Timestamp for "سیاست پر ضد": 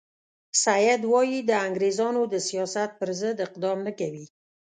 2.47-3.37